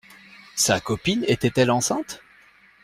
Sa 0.55 0.79
copine 0.79 1.23
était-elle 1.27 1.69
enceinte? 1.69 2.23